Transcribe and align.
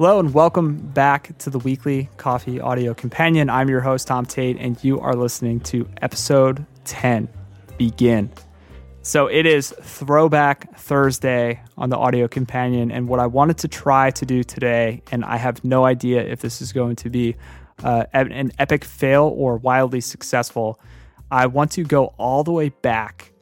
Hello 0.00 0.18
and 0.18 0.32
welcome 0.32 0.78
back 0.78 1.36
to 1.40 1.50
the 1.50 1.58
weekly 1.58 2.08
coffee 2.16 2.58
audio 2.58 2.94
companion. 2.94 3.50
I'm 3.50 3.68
your 3.68 3.82
host, 3.82 4.06
Tom 4.06 4.24
Tate, 4.24 4.56
and 4.58 4.82
you 4.82 4.98
are 4.98 5.14
listening 5.14 5.60
to 5.60 5.86
episode 6.00 6.64
10 6.86 7.28
Begin. 7.76 8.30
So 9.02 9.26
it 9.26 9.44
is 9.44 9.74
Throwback 9.82 10.74
Thursday 10.78 11.60
on 11.76 11.90
the 11.90 11.98
audio 11.98 12.28
companion. 12.28 12.90
And 12.90 13.08
what 13.08 13.20
I 13.20 13.26
wanted 13.26 13.58
to 13.58 13.68
try 13.68 14.10
to 14.12 14.24
do 14.24 14.42
today, 14.42 15.02
and 15.12 15.22
I 15.22 15.36
have 15.36 15.62
no 15.66 15.84
idea 15.84 16.22
if 16.22 16.40
this 16.40 16.62
is 16.62 16.72
going 16.72 16.96
to 16.96 17.10
be 17.10 17.36
uh, 17.84 18.06
an 18.14 18.52
epic 18.58 18.86
fail 18.86 19.24
or 19.24 19.58
wildly 19.58 20.00
successful, 20.00 20.80
I 21.30 21.44
want 21.44 21.72
to 21.72 21.84
go 21.84 22.14
all 22.16 22.42
the 22.42 22.52
way 22.52 22.70
back 22.70 23.32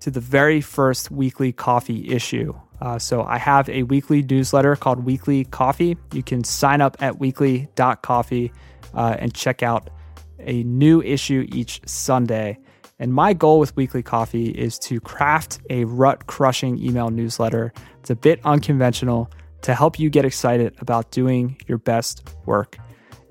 to 0.00 0.10
the 0.10 0.20
very 0.20 0.62
first 0.62 1.10
weekly 1.10 1.52
coffee 1.52 2.08
issue 2.08 2.58
uh, 2.80 2.98
so 2.98 3.22
I 3.22 3.38
have 3.38 3.68
a 3.68 3.84
weekly 3.84 4.22
newsletter 4.22 4.76
called 4.76 5.04
Weekly 5.04 5.44
Coffee. 5.44 5.96
You 6.12 6.22
can 6.22 6.44
sign 6.44 6.80
up 6.80 6.96
at 7.00 7.18
weekly.coffee 7.18 8.52
uh, 8.94 9.16
and 9.18 9.34
check 9.34 9.62
out 9.62 9.90
a 10.38 10.62
new 10.64 11.02
issue 11.02 11.46
each 11.52 11.80
Sunday. 11.86 12.58
And 12.98 13.12
my 13.12 13.32
goal 13.32 13.58
with 13.58 13.76
Weekly 13.76 14.02
Coffee 14.02 14.48
is 14.48 14.78
to 14.80 15.00
craft 15.00 15.60
a 15.68 15.84
rut 15.84 16.26
crushing 16.26 16.78
email 16.78 17.10
newsletter. 17.10 17.72
It's 18.00 18.10
a 18.10 18.16
bit 18.16 18.40
unconventional 18.44 19.30
to 19.62 19.74
help 19.74 19.98
you 19.98 20.08
get 20.10 20.24
excited 20.24 20.74
about 20.78 21.10
doing 21.10 21.56
your 21.66 21.78
best 21.78 22.28
work. 22.46 22.78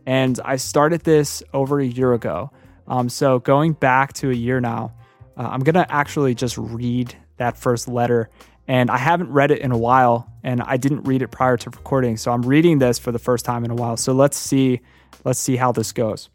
And 0.05 0.39
I 0.45 0.57
started 0.57 1.01
this 1.01 1.41
over 1.53 1.79
a 1.79 1.85
year 1.85 2.13
ago. 2.13 2.51
Um, 2.87 3.09
so 3.09 3.39
going 3.39 3.73
back 3.73 4.13
to 4.13 4.29
a 4.29 4.35
year 4.35 4.59
now, 4.59 4.93
uh, 5.37 5.49
I'm 5.51 5.61
going 5.61 5.75
to 5.75 5.91
actually 5.91 6.35
just 6.35 6.57
read 6.57 7.15
that 7.37 7.57
first 7.57 7.87
letter 7.87 8.29
and 8.67 8.89
I 8.89 8.97
haven't 8.97 9.31
read 9.31 9.51
it 9.51 9.59
in 9.59 9.71
a 9.71 9.77
while, 9.77 10.31
and 10.43 10.61
I 10.61 10.77
didn't 10.77 11.03
read 11.03 11.21
it 11.21 11.29
prior 11.29 11.57
to 11.57 11.69
recording, 11.69 12.17
so 12.17 12.31
I'm 12.31 12.41
reading 12.41 12.79
this 12.79 12.97
for 12.97 13.11
the 13.11 13.19
first 13.19 13.45
time 13.45 13.63
in 13.63 13.71
a 13.71 13.75
while. 13.75 13.97
So 13.97 14.13
let's 14.13 14.37
see, 14.37 14.81
let's 15.23 15.39
see 15.39 15.55
how 15.55 15.71
this 15.71 15.91
goes. 15.91 16.29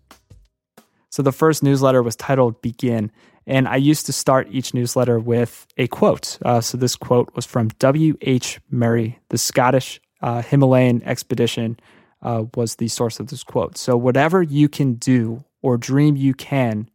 So 1.10 1.22
the 1.22 1.32
first 1.32 1.62
newsletter 1.62 2.02
was 2.02 2.16
titled 2.16 2.62
"Begin," 2.62 3.10
and 3.46 3.66
I 3.66 3.76
used 3.76 4.06
to 4.06 4.12
start 4.12 4.48
each 4.50 4.74
newsletter 4.74 5.18
with 5.18 5.66
a 5.76 5.88
quote. 5.88 6.38
Uh, 6.44 6.60
so 6.60 6.78
this 6.78 6.96
quote 6.96 7.34
was 7.34 7.46
from 7.46 7.68
W. 7.78 8.16
H. 8.20 8.60
Murray, 8.70 9.18
the 9.30 9.38
Scottish 9.38 10.00
uh, 10.22 10.42
Himalayan 10.42 11.02
expedition. 11.04 11.78
Uh, 12.22 12.44
was 12.54 12.76
the 12.76 12.88
source 12.88 13.18
of 13.18 13.28
this 13.28 13.42
quote. 13.42 13.78
So, 13.78 13.96
whatever 13.96 14.42
you 14.42 14.68
can 14.68 14.96
do 14.96 15.42
or 15.62 15.78
dream 15.78 16.16
you 16.16 16.34
can, 16.34 16.90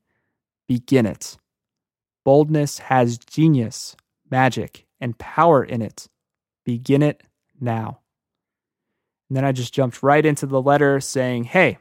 begin 0.67 1.08
it. 1.08 1.36
Boldness 2.23 2.78
has 2.78 3.17
genius, 3.17 3.95
magic, 4.30 4.86
and 4.99 5.17
power 5.17 5.63
in 5.63 5.81
it. 5.81 6.07
Begin 6.63 7.01
it 7.01 7.23
now. 7.59 7.99
And 9.29 9.38
then 9.38 9.45
I 9.45 9.51
just 9.51 9.73
jumped 9.73 10.03
right 10.03 10.25
into 10.25 10.45
the 10.45 10.61
letter 10.61 10.99
saying, 10.99 11.45
Hey, 11.45 11.77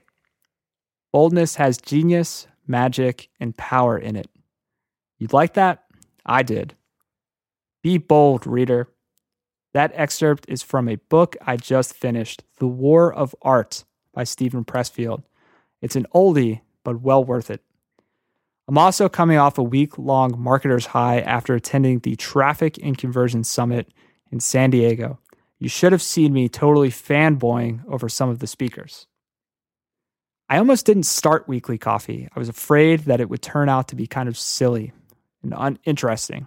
boldness 1.13 1.57
has 1.57 1.79
genius, 1.79 2.47
magic, 2.67 3.29
and 3.39 3.57
power 3.57 3.99
in 3.99 4.17
it. 4.17 4.29
You'd 5.19 5.33
like 5.33 5.55
that? 5.55 5.85
I 6.25 6.43
did. 6.43 6.75
Be 7.83 7.99
bold, 7.99 8.47
reader. 8.47 8.89
That 9.75 9.93
excerpt 9.95 10.47
is 10.49 10.63
from 10.63 10.89
a 10.89 10.97
book 10.97 11.37
I 11.43 11.57
just 11.57 11.95
finished, 11.95 12.45
The 12.59 12.67
War 12.67 13.13
of 13.13 13.35
Art 13.43 13.85
by 14.13 14.25
Steven 14.25 14.65
Pressfield. 14.65 15.25
It's 15.83 15.97
an 15.97 16.07
oldie, 16.15 16.61
but 16.85 17.03
well 17.03 17.23
worth 17.23 17.51
it. 17.51 17.61
I'm 18.67 18.79
also 18.79 19.09
coming 19.09 19.37
off 19.37 19.59
a 19.59 19.63
week 19.63 19.99
long 19.99 20.33
marketer's 20.33 20.87
high 20.87 21.21
after 21.21 21.55
attending 21.55 21.99
the 21.99 22.17
Traffic 22.17 22.79
and 22.83 22.97
Conversion 22.97 23.45
Summit 23.45 23.93
in 24.33 24.41
San 24.41 24.71
Diego. 24.71 25.19
You 25.59 25.69
should 25.69 25.93
have 25.93 26.03
seen 26.03 26.33
me 26.33 26.49
totally 26.49 26.91
fanboying 26.91 27.83
over 27.87 28.09
some 28.09 28.31
of 28.31 28.39
the 28.39 28.47
speakers. 28.47 29.07
I 30.49 30.59
almost 30.59 30.87
didn't 30.87 31.05
start 31.05 31.49
weekly 31.49 31.79
coffee. 31.79 32.29
I 32.35 32.39
was 32.39 32.49
afraid 32.49 33.01
that 33.01 33.21
it 33.21 33.29
would 33.29 33.43
turn 33.43 33.69
out 33.69 33.89
to 33.89 33.97
be 33.97 34.07
kind 34.07 34.29
of 34.29 34.39
silly 34.39 34.93
and 35.43 35.55
uninteresting. 35.57 36.47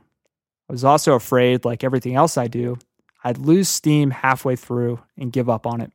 I 0.70 0.74
was 0.74 0.84
also 0.84 1.14
afraid, 1.14 1.66
like 1.66 1.84
everything 1.84 2.16
else 2.16 2.38
I 2.38 2.48
do, 2.48 2.78
I'd 3.24 3.38
lose 3.38 3.70
steam 3.70 4.12
halfway 4.12 4.56
through 4.56 5.00
and 5.18 5.32
give 5.32 5.50
up 5.50 5.66
on 5.66 5.82
it. 5.82 5.92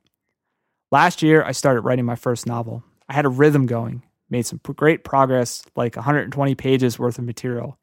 Last 0.91 1.22
year, 1.22 1.43
I 1.43 1.53
started 1.53 1.83
writing 1.83 2.04
my 2.04 2.16
first 2.16 2.47
novel. 2.47 2.83
I 3.09 3.15
had 3.15 3.25
a 3.25 3.31
rhythm 3.31 3.66
going, 3.66 4.03
made 4.32 4.47
some 4.47 4.59
great 4.65 5.04
progress, 5.04 5.62
like 5.76 5.94
120 5.94 6.54
pages 6.54 6.98
worth 6.98 7.19
of 7.19 7.25
material. 7.25 7.78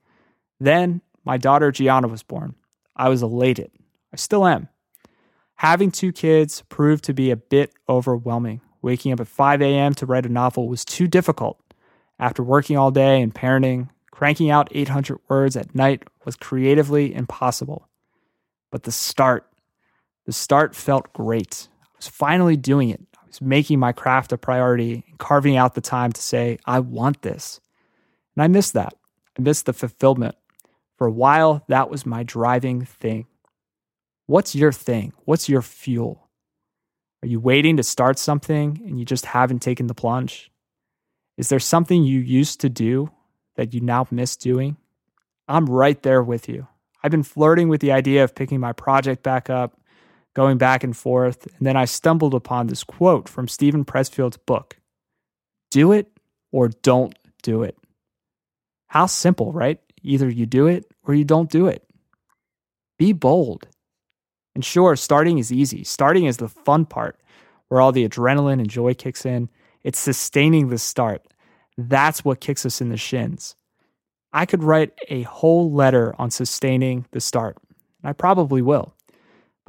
Then 0.60 1.02
my 1.24 1.38
daughter 1.38 1.72
Gianna 1.72 2.08
was 2.08 2.24
born. 2.24 2.56
I 2.96 3.08
was 3.08 3.22
elated. 3.22 3.72
I 4.12 4.18
still 4.18 4.46
am. 4.46 4.68
Having 5.56 5.92
two 5.92 6.12
kids 6.12 6.64
proved 6.68 7.04
to 7.06 7.14
be 7.14 7.30
a 7.30 7.36
bit 7.36 7.72
overwhelming. 7.88 8.62
Waking 8.82 9.12
up 9.12 9.20
at 9.20 9.28
5 9.28 9.62
a.m. 9.62 9.94
to 9.94 10.06
write 10.06 10.26
a 10.26 10.30
novel 10.30 10.68
was 10.68 10.84
too 10.84 11.06
difficult. 11.06 11.62
After 12.18 12.42
working 12.42 12.78
all 12.78 12.92
day 12.92 13.22
and 13.22 13.34
parenting, 13.34 13.90
cranking 14.10 14.50
out 14.50 14.70
800 14.72 15.20
words 15.30 15.56
at 15.56 15.76
night 15.76 16.04
was 16.26 16.36
creatively 16.36 17.14
impossible. 17.14 17.88
But 18.72 18.84
the 18.84 18.92
start, 18.92 19.46
the 20.26 20.34
start 20.34 20.76
felt 20.76 21.14
great. 21.14 21.68
I 21.84 21.88
was 21.98 22.08
finally 22.08 22.58
doing 22.58 22.90
it 22.90 23.02
making 23.42 23.80
my 23.80 23.92
craft 23.92 24.32
a 24.32 24.38
priority 24.38 25.04
carving 25.18 25.58
out 25.58 25.76
the 25.76 25.82
time 25.82 26.12
to 26.12 26.22
say, 26.22 26.58
I 26.66 26.80
want 26.80 27.22
this. 27.22 27.60
And 28.36 28.44
I 28.44 28.48
missed 28.48 28.74
that. 28.74 28.94
I 29.38 29.42
missed 29.42 29.66
the 29.66 29.74
fulfillment. 29.74 30.36
For 30.98 31.08
a 31.08 31.12
while, 31.12 31.64
that 31.68 31.90
was 31.90 32.06
my 32.06 32.24
driving 32.24 32.86
thing. 32.86 33.28
What's 34.26 34.54
your 34.54 34.72
thing? 34.72 35.14
What's 35.26 35.50
your 35.50 35.62
fuel? 35.62 36.30
Are 37.24 37.28
you 37.28 37.40
waiting 37.40 37.78
to 37.78 37.84
start 37.84 38.20
something 38.20 38.82
and 38.86 39.00
you 39.00 39.06
just 39.06 39.26
haven't 39.26 39.60
taken 39.60 39.88
the 39.88 39.94
plunge? 39.94 40.52
Is 41.38 41.50
there 41.50 41.60
something 41.60 42.04
you 42.04 42.20
used 42.20 42.62
to 42.62 42.70
do 42.70 43.12
that 43.56 43.74
you 43.74 43.82
now 43.82 44.08
miss 44.12 44.36
doing? 44.36 44.78
I'm 45.48 45.66
right 45.66 46.02
there 46.04 46.22
with 46.22 46.50
you. 46.50 46.68
I've 47.02 47.12
been 47.12 47.24
flirting 47.24 47.70
with 47.70 47.82
the 47.82 47.94
idea 47.94 48.24
of 48.24 48.36
picking 48.36 48.60
my 48.60 48.74
project 48.74 49.24
back 49.24 49.50
up, 49.50 49.79
going 50.36 50.58
back 50.58 50.84
and 50.84 50.96
forth. 50.96 51.46
And 51.58 51.68
then 51.68 51.78
I 51.78 51.86
stumbled 51.86 52.34
upon 52.34 52.68
this 52.68 52.84
quote 52.84 53.28
from 53.28 53.48
Steven 53.48 53.86
Pressfield's 53.86 54.38
book 54.38 54.78
Do 55.72 55.92
it 55.92 56.12
or 56.52 56.70
don't 56.70 57.18
do 57.44 57.64
it. 57.64 57.78
How 58.88 59.06
simple, 59.06 59.52
right? 59.52 59.80
Either 60.02 60.30
you 60.30 60.46
do 60.46 60.68
it 60.68 60.86
or 61.04 61.14
you 61.14 61.24
don't 61.24 61.50
do 61.50 61.68
it. 61.68 61.84
Be 62.98 63.14
bold. 63.14 63.68
And 64.56 64.66
sure, 64.66 64.96
starting 64.96 65.38
is 65.38 65.54
easy. 65.54 65.84
Starting 65.84 66.26
is 66.26 66.38
the 66.38 66.50
fun 66.50 66.86
part 66.86 67.20
where 67.68 67.80
all 67.80 67.92
the 67.92 68.08
adrenaline 68.08 68.60
and 68.60 68.70
joy 68.70 68.94
kicks 68.94 69.26
in. 69.26 69.50
It's 69.84 70.00
sustaining 70.00 70.70
the 70.70 70.78
start. 70.78 71.26
That's 71.78 72.26
what 72.26 72.42
kicks 72.42 72.66
us 72.66 72.82
in 72.82 72.90
the 72.90 72.98
shins. 72.98 73.56
I 74.34 74.46
could 74.46 74.64
write 74.64 74.94
a 75.08 75.24
whole 75.24 75.72
letter 75.72 76.14
on 76.20 76.30
sustaining 76.30 77.06
the 77.12 77.22
start, 77.22 77.58
and 78.02 78.10
I 78.10 78.14
probably 78.14 78.62
will. 78.62 78.94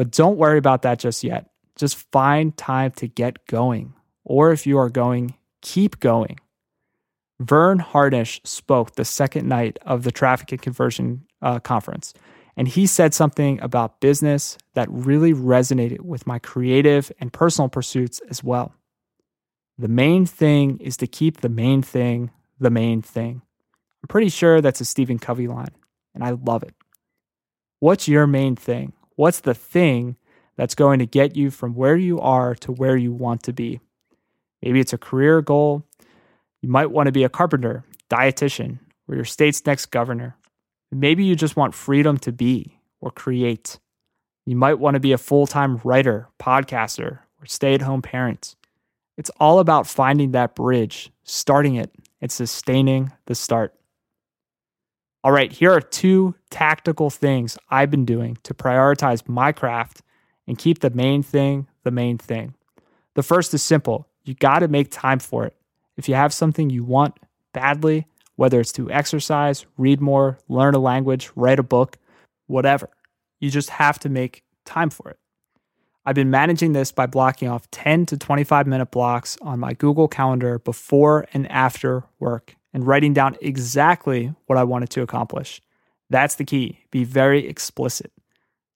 But 0.01 0.13
don't 0.13 0.39
worry 0.39 0.57
about 0.57 0.81
that 0.81 0.99
just 0.99 1.23
yet. 1.23 1.51
Just 1.77 2.11
find 2.11 2.57
time 2.57 2.93
to 2.93 3.07
get 3.07 3.47
going. 3.47 3.93
Or 4.25 4.51
if 4.51 4.67
you 4.67 4.79
are 4.79 4.89
going, 4.89 5.35
keep 5.61 6.01
going. 6.01 6.41
Verne 7.39 7.81
Harnish 7.81 8.41
spoke 8.43 8.95
the 8.95 9.05
second 9.05 9.47
night 9.47 9.79
of 9.83 10.05
the 10.05 10.11
Traffic 10.11 10.53
and 10.53 10.63
Conversion 10.63 11.27
uh, 11.43 11.59
Conference, 11.61 12.15
and 12.57 12.67
he 12.67 12.87
said 12.87 13.13
something 13.13 13.61
about 13.61 14.01
business 14.01 14.57
that 14.73 14.89
really 14.91 15.35
resonated 15.35 16.01
with 16.01 16.27
my 16.27 16.39
creative 16.39 17.13
and 17.21 17.31
personal 17.31 17.69
pursuits 17.69 18.23
as 18.31 18.43
well. 18.43 18.73
The 19.77 19.89
main 19.89 20.25
thing 20.25 20.79
is 20.79 20.97
to 20.97 21.07
keep 21.07 21.43
the 21.43 21.51
main 21.51 21.83
thing 21.83 22.31
the 22.59 22.71
main 22.71 23.03
thing. 23.03 23.43
I'm 24.03 24.09
pretty 24.09 24.31
sure 24.31 24.63
that's 24.63 24.81
a 24.81 24.87
Stephen 24.87 25.19
Covey 25.19 25.47
line, 25.47 25.77
and 26.15 26.25
I 26.25 26.31
love 26.31 26.63
it. 26.63 26.75
What's 27.81 28.09
your 28.09 28.27
main 28.27 28.57
thing? 28.57 28.95
What's 29.21 29.41
the 29.41 29.53
thing 29.53 30.17
that's 30.57 30.75
going 30.75 30.99
to 31.01 31.05
get 31.05 31.37
you 31.37 31.51
from 31.51 31.75
where 31.75 31.95
you 31.95 32.19
are 32.21 32.55
to 32.55 32.73
where 32.73 32.97
you 32.97 33.13
want 33.13 33.43
to 33.43 33.53
be? 33.53 33.79
Maybe 34.63 34.81
it's 34.81 34.95
a 34.95 34.97
career 34.99 35.43
goal. 35.43 35.85
You 36.63 36.71
might 36.71 36.91
want 36.91 37.05
to 37.09 37.13
be 37.13 37.23
a 37.23 37.29
carpenter, 37.29 37.85
dietitian, 38.09 38.79
or 39.07 39.17
your 39.17 39.27
state's 39.27 39.67
next 39.67 39.91
governor. 39.91 40.39
Maybe 40.91 41.23
you 41.23 41.37
just 41.37 41.55
want 41.55 41.75
freedom 41.75 42.17
to 42.17 42.33
be 42.33 42.79
or 43.03 43.11
create. 43.11 43.79
You 44.47 44.57
might 44.57 44.79
want 44.79 44.95
to 44.95 45.01
be 45.01 45.13
a 45.13 45.19
full 45.19 45.47
time 45.47 45.83
writer, 45.85 46.29
podcaster, 46.41 47.19
or 47.43 47.45
stay 47.45 47.75
at 47.75 47.83
home 47.83 48.01
parent. 48.01 48.57
It's 49.19 49.31
all 49.39 49.59
about 49.59 49.87
finding 49.87 50.31
that 50.31 50.55
bridge, 50.55 51.13
starting 51.25 51.75
it, 51.75 51.91
and 52.23 52.33
sustaining 52.33 53.13
the 53.27 53.35
start. 53.35 53.75
All 55.23 55.33
right, 55.33 55.53
here 55.53 55.71
are 55.71 55.83
two 55.83 56.35
tactical 56.49 57.11
things 57.11 57.59
I've 57.69 57.91
been 57.91 58.07
doing 58.07 58.39
to 58.43 58.55
prioritize 58.55 59.29
my 59.29 59.53
craft 59.53 60.01
and 60.47 60.57
keep 60.57 60.79
the 60.79 60.89
main 60.89 61.23
thing 61.23 61.67
the 61.83 61.91
main 61.91 62.17
thing. 62.17 62.55
The 63.15 63.23
first 63.23 63.53
is 63.53 63.63
simple 63.63 64.07
you 64.25 64.35
got 64.35 64.61
to 64.61 64.69
make 64.69 64.91
time 64.91 65.19
for 65.19 65.45
it. 65.45 65.55
If 65.97 66.09
you 66.09 66.15
have 66.15 66.33
something 66.33 66.71
you 66.71 66.85
want 66.85 67.19
badly, 67.53 68.07
whether 68.37 68.61
it's 68.61 68.73
to 68.73 68.91
exercise, 68.91 69.67
read 69.77 70.01
more, 70.01 70.39
learn 70.49 70.75
a 70.75 70.79
language, 70.79 71.31
write 71.37 71.59
a 71.59 71.63
book, 71.63 71.99
whatever, 72.47 72.89
you 73.41 73.51
just 73.51 73.71
have 73.71 73.99
to 74.01 74.09
make 74.09 74.43
time 74.65 74.89
for 74.89 75.11
it. 75.11 75.19
I've 76.07 76.15
been 76.15 76.31
managing 76.31 76.73
this 76.73 76.93
by 76.93 77.05
blocking 77.05 77.49
off 77.49 77.71
10 77.71 78.07
to 78.07 78.17
25 78.17 78.67
minute 78.67 78.91
blocks 78.91 79.37
on 79.43 79.61
my 79.61 79.75
Google 79.75 80.09
Calendar 80.09 80.59
before 80.59 81.27
and 81.35 81.51
after 81.51 82.05
work 82.19 82.57
and 82.73 82.87
writing 82.87 83.13
down 83.13 83.37
exactly 83.41 84.35
what 84.47 84.59
I 84.59 84.65
wanted 84.65 84.91
to 84.91 85.03
accomplish. 85.03 85.61
That's 86.09 86.35
the 86.35 86.45
key. 86.45 86.81
Be 86.91 87.05
very 87.05 87.47
explicit. 87.47 88.13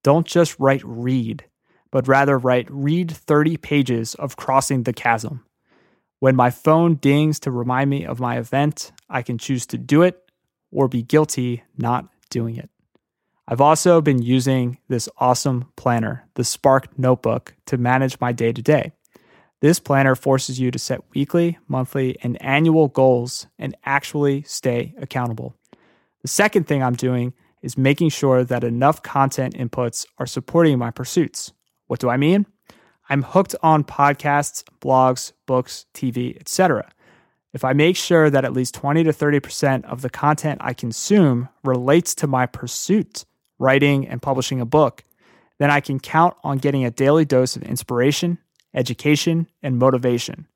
Don't 0.03 0.27
just 0.27 0.59
write 0.61 0.83
read, 0.85 1.45
but 1.91 2.09
rather 2.09 2.39
write 2.39 2.69
read 2.71 3.11
30 3.11 3.57
pages 3.57 4.15
of 4.15 4.37
crossing 4.37 4.83
the 4.83 4.93
chasm. 4.93 5.45
When 6.21 6.37
my 6.37 6.51
phone 6.51 6.95
dings 6.95 7.39
to 7.41 7.51
remind 7.51 7.91
me 7.91 8.05
of 8.05 8.21
my 8.21 8.39
event, 8.39 8.93
I 9.11 9.23
can 9.23 9.39
choose 9.39 9.67
to 9.67 9.79
do 9.79 10.03
it 10.03 10.21
or 10.71 10.89
be 10.89 11.03
guilty 11.03 11.63
not 11.77 12.09
doing 12.31 12.57
it. 12.57 12.71
I've 13.47 13.61
also 13.61 14.01
been 14.01 14.23
using 14.23 14.79
this 14.89 15.09
awesome 15.19 15.67
planner, 15.77 16.27
the 16.35 16.45
Spark 16.45 16.99
Notebook, 16.99 17.55
to 17.67 17.77
manage 17.77 18.19
my 18.21 18.33
day 18.33 18.53
to 18.53 18.63
day. 18.63 18.93
This 19.65 19.81
planner 19.81 20.15
forces 20.15 20.61
you 20.61 20.71
to 20.71 20.79
set 20.79 21.01
weekly, 21.15 21.57
monthly, 21.69 22.19
and 22.23 22.37
annual 22.43 22.89
goals 22.89 23.47
and 23.59 23.75
actually 23.87 24.43
stay 24.43 24.93
accountable. 24.99 25.57
The 26.21 26.29
second 26.29 26.67
thing 26.67 26.83
I'm 26.83 26.97
doing 26.97 27.33
is 27.63 27.79
making 27.79 28.11
sure 28.11 28.45
that 28.45 28.63
enough 28.63 29.03
content 29.03 29.55
inputs 29.55 30.05
are 30.19 30.27
supporting 30.27 30.79
my 30.79 30.91
pursuits. 30.91 31.55
What 31.87 31.99
do 31.99 32.11
I 32.11 32.19
mean? 32.19 32.45
I'm 33.09 33.23
hooked 33.23 33.55
on 33.63 33.85
podcasts, 33.85 34.65
blogs, 34.83 35.33
books, 35.47 35.87
TV, 35.95 36.39
etc. 36.39 36.93
If 37.55 37.65
I 37.65 37.73
make 37.73 37.97
sure 37.97 38.29
that 38.29 38.45
at 38.45 38.53
least 38.53 38.75
20 38.75 39.05
to 39.05 39.13
30% 39.13 39.87
of 39.87 40.03
the 40.03 40.11
content 40.11 40.61
I 40.63 40.75
consume 40.75 41.49
relates 41.63 42.15
to 42.17 42.27
my 42.27 42.45
pursuit, 42.45 43.25
writing 43.59 44.07
and 44.07 44.21
publishing 44.21 44.61
a 44.61 44.67
book, 44.67 45.05
then 45.59 45.71
I 45.71 45.81
can 45.81 46.01
count 46.01 46.35
on 46.45 46.59
getting 46.59 46.85
a 46.85 46.91
daily 46.91 47.25
dose 47.25 47.57
of 47.57 47.63
inspiration, 47.63 48.37
education, 48.75 49.49
and 49.63 49.79
motivation. 49.79 50.47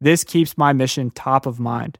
This 0.00 0.24
keeps 0.24 0.58
my 0.58 0.72
mission 0.72 1.10
top 1.10 1.46
of 1.46 1.60
mind. 1.60 1.98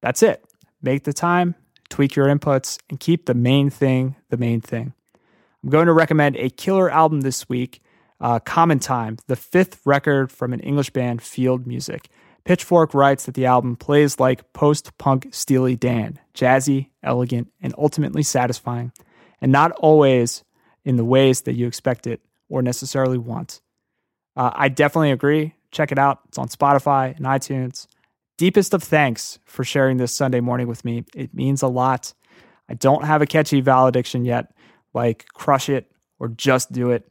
That's 0.00 0.22
it. 0.22 0.44
Make 0.82 1.04
the 1.04 1.12
time, 1.12 1.54
tweak 1.88 2.16
your 2.16 2.26
inputs, 2.26 2.78
and 2.90 2.98
keep 2.98 3.26
the 3.26 3.34
main 3.34 3.70
thing 3.70 4.16
the 4.30 4.36
main 4.36 4.60
thing. 4.60 4.92
I'm 5.62 5.70
going 5.70 5.86
to 5.86 5.92
recommend 5.92 6.36
a 6.36 6.50
killer 6.50 6.90
album 6.90 7.20
this 7.20 7.48
week 7.48 7.80
uh, 8.20 8.38
Common 8.38 8.78
Time, 8.78 9.18
the 9.26 9.36
fifth 9.36 9.80
record 9.84 10.30
from 10.30 10.52
an 10.52 10.60
English 10.60 10.90
band, 10.90 11.22
Field 11.22 11.66
Music. 11.66 12.08
Pitchfork 12.44 12.94
writes 12.94 13.26
that 13.26 13.34
the 13.34 13.46
album 13.46 13.76
plays 13.76 14.18
like 14.18 14.52
post 14.52 14.96
punk 14.98 15.28
Steely 15.32 15.76
Dan, 15.76 16.18
jazzy, 16.34 16.88
elegant, 17.02 17.52
and 17.60 17.74
ultimately 17.76 18.22
satisfying, 18.22 18.92
and 19.40 19.52
not 19.52 19.72
always 19.72 20.44
in 20.84 20.96
the 20.96 21.04
ways 21.04 21.42
that 21.42 21.54
you 21.54 21.66
expect 21.66 22.06
it 22.06 22.20
or 22.48 22.62
necessarily 22.62 23.18
want. 23.18 23.60
Uh, 24.36 24.50
I 24.54 24.68
definitely 24.68 25.10
agree. 25.10 25.54
Check 25.70 25.92
it 25.92 25.98
out. 25.98 26.20
It's 26.28 26.38
on 26.38 26.48
Spotify 26.48 27.16
and 27.16 27.26
iTunes. 27.26 27.86
Deepest 28.38 28.74
of 28.74 28.82
thanks 28.82 29.38
for 29.44 29.64
sharing 29.64 29.98
this 29.98 30.14
Sunday 30.14 30.40
morning 30.40 30.66
with 30.66 30.84
me. 30.84 31.04
It 31.14 31.34
means 31.34 31.62
a 31.62 31.68
lot. 31.68 32.12
I 32.68 32.74
don't 32.74 33.04
have 33.04 33.22
a 33.22 33.26
catchy 33.26 33.60
valediction 33.60 34.24
yet, 34.24 34.52
like 34.94 35.26
crush 35.34 35.68
it 35.68 35.90
or 36.18 36.28
just 36.28 36.72
do 36.72 36.90
it. 36.90 37.08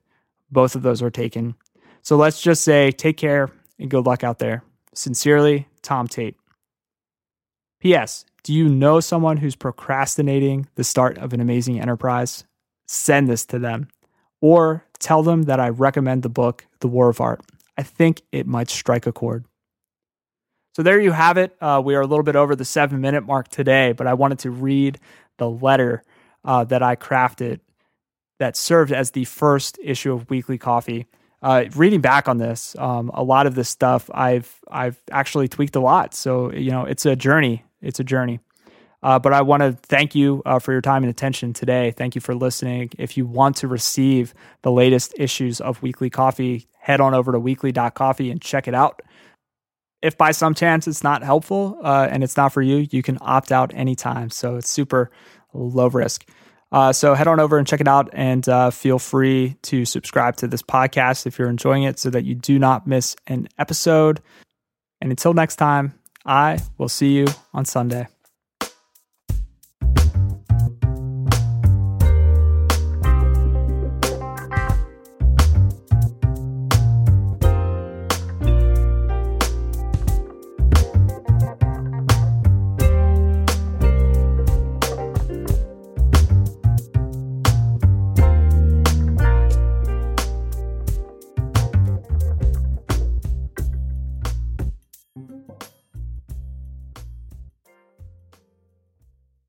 Both 0.51 0.75
of 0.75 0.81
those 0.81 1.01
were 1.01 1.11
taken. 1.11 1.55
So 2.01 2.17
let's 2.17 2.41
just 2.41 2.63
say 2.63 2.91
take 2.91 3.17
care 3.17 3.49
and 3.79 3.89
good 3.89 4.05
luck 4.05 4.23
out 4.23 4.39
there. 4.39 4.63
Sincerely, 4.93 5.67
Tom 5.81 6.07
Tate. 6.07 6.35
P.S. 7.79 8.25
Do 8.43 8.53
you 8.53 8.67
know 8.67 8.99
someone 8.99 9.37
who's 9.37 9.55
procrastinating 9.55 10.67
the 10.75 10.83
start 10.83 11.17
of 11.17 11.33
an 11.33 11.39
amazing 11.39 11.79
enterprise? 11.79 12.43
Send 12.87 13.29
this 13.29 13.45
to 13.45 13.59
them 13.59 13.87
or 14.41 14.85
tell 14.99 15.23
them 15.23 15.43
that 15.43 15.59
I 15.59 15.69
recommend 15.69 16.23
the 16.23 16.29
book, 16.29 16.65
The 16.81 16.87
War 16.87 17.09
of 17.09 17.21
Art. 17.21 17.41
I 17.77 17.83
think 17.83 18.21
it 18.31 18.45
might 18.45 18.69
strike 18.69 19.07
a 19.07 19.11
chord. 19.11 19.45
So 20.75 20.83
there 20.83 20.99
you 20.99 21.11
have 21.11 21.37
it. 21.37 21.55
Uh, 21.59 21.81
we 21.83 21.95
are 21.95 22.01
a 22.01 22.07
little 22.07 22.23
bit 22.23 22.35
over 22.35 22.55
the 22.55 22.65
seven 22.65 23.01
minute 23.01 23.25
mark 23.25 23.49
today, 23.49 23.91
but 23.91 24.07
I 24.07 24.13
wanted 24.13 24.39
to 24.39 24.51
read 24.51 24.99
the 25.37 25.49
letter 25.49 26.03
uh, 26.45 26.63
that 26.65 26.81
I 26.81 26.95
crafted 26.95 27.59
that 28.39 28.55
served 28.55 28.91
as 28.91 29.11
the 29.11 29.25
first 29.25 29.77
issue 29.83 30.13
of 30.13 30.29
Weekly 30.29 30.57
Coffee. 30.57 31.07
Uh, 31.43 31.65
reading 31.75 32.01
back 32.01 32.27
on 32.27 32.37
this, 32.37 32.75
um, 32.77 33.11
a 33.13 33.23
lot 33.23 33.47
of 33.47 33.55
this 33.55 33.67
stuff 33.67 34.09
I've 34.13 34.59
I've 34.69 35.01
actually 35.11 35.47
tweaked 35.47 35.75
a 35.75 35.79
lot. 35.79 36.13
So 36.13 36.51
you 36.51 36.71
know, 36.71 36.85
it's 36.85 37.05
a 37.05 37.15
journey. 37.15 37.63
It's 37.81 37.99
a 37.99 38.03
journey. 38.03 38.39
Uh, 39.03 39.17
but 39.17 39.33
I 39.33 39.41
want 39.41 39.61
to 39.63 39.73
thank 39.73 40.13
you 40.13 40.43
uh, 40.45 40.59
for 40.59 40.71
your 40.71 40.81
time 40.81 41.03
and 41.03 41.09
attention 41.09 41.53
today. 41.53 41.91
Thank 41.91 42.13
you 42.13 42.21
for 42.21 42.35
listening. 42.35 42.91
If 42.99 43.17
you 43.17 43.25
want 43.25 43.55
to 43.57 43.67
receive 43.67 44.33
the 44.61 44.71
latest 44.71 45.15
issues 45.17 45.59
of 45.59 45.81
Weekly 45.81 46.11
Coffee, 46.11 46.67
head 46.81 46.99
on 46.99 47.13
over 47.13 47.31
to 47.31 47.39
weekly.coffee 47.39 48.31
and 48.31 48.41
check 48.41 48.67
it 48.67 48.73
out. 48.73 49.01
If 50.01 50.17
by 50.17 50.31
some 50.31 50.55
chance 50.55 50.87
it's 50.87 51.03
not 51.03 51.23
helpful 51.23 51.77
uh, 51.83 52.07
and 52.09 52.23
it's 52.23 52.35
not 52.35 52.51
for 52.51 52.61
you, 52.61 52.87
you 52.89 53.03
can 53.03 53.19
opt 53.21 53.51
out 53.51 53.71
anytime. 53.73 54.31
So 54.31 54.55
it's 54.55 54.69
super 54.69 55.11
low 55.53 55.87
risk. 55.87 56.27
Uh, 56.71 56.91
so 56.91 57.13
head 57.13 57.27
on 57.27 57.39
over 57.39 57.57
and 57.57 57.67
check 57.67 57.81
it 57.81 57.87
out 57.87 58.09
and 58.13 58.47
uh, 58.49 58.71
feel 58.71 58.97
free 58.97 59.57
to 59.61 59.85
subscribe 59.85 60.37
to 60.37 60.47
this 60.47 60.63
podcast 60.63 61.27
if 61.27 61.37
you're 61.37 61.49
enjoying 61.49 61.83
it 61.83 61.99
so 61.99 62.09
that 62.09 62.23
you 62.23 62.33
do 62.33 62.57
not 62.57 62.87
miss 62.87 63.15
an 63.27 63.47
episode. 63.59 64.21
And 65.01 65.11
until 65.11 65.33
next 65.33 65.57
time, 65.57 65.93
I 66.25 66.59
will 66.77 66.89
see 66.89 67.13
you 67.13 67.27
on 67.53 67.65
Sunday. 67.65 68.07